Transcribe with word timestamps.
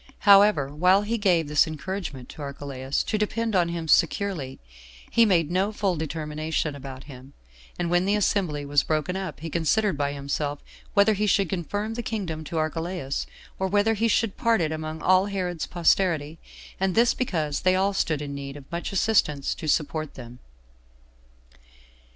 However, 0.21 0.69
while 0.73 1.03
he 1.03 1.19
gave 1.19 1.47
this 1.47 1.67
encouragement 1.67 2.27
to 2.29 2.41
Archelaus 2.41 3.03
to 3.03 3.19
depend 3.19 3.55
on 3.55 3.69
him 3.69 3.87
securely, 3.87 4.57
he 5.11 5.27
made 5.27 5.51
no 5.51 5.71
full 5.71 5.95
determination 5.95 6.73
about 6.75 7.03
him; 7.03 7.33
and 7.77 7.91
when 7.91 8.05
the 8.05 8.15
assembly 8.15 8.65
was 8.65 8.81
broken 8.81 9.15
up, 9.15 9.41
he 9.41 9.49
considered 9.51 9.95
by 9.99 10.13
himself 10.13 10.57
whether 10.95 11.13
he 11.13 11.27
should 11.27 11.49
confirm 11.49 11.93
the 11.93 12.01
kingdom 12.01 12.43
to 12.45 12.57
Archelaus, 12.57 13.27
or 13.59 13.67
whether 13.67 13.93
he 13.93 14.07
should 14.07 14.37
part 14.37 14.59
it 14.59 14.71
among 14.71 15.03
all 15.03 15.27
Herod's 15.27 15.67
posterity; 15.67 16.39
and 16.79 16.95
this 16.95 17.13
because 17.13 17.61
they 17.61 17.75
all 17.75 17.93
stood 17.93 18.23
in 18.23 18.33
need 18.33 18.57
of 18.57 18.65
much 18.71 18.91
assistance 18.91 19.53
to 19.53 19.67
support 19.67 20.15
them. 20.15 20.39